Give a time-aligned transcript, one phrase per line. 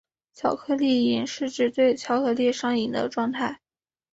[0.33, 3.61] 巧克力瘾是指对巧克力上瘾的状态。